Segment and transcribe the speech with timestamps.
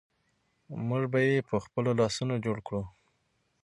[0.87, 2.81] موږ به یې په خپلو لاسونو جوړ کړو.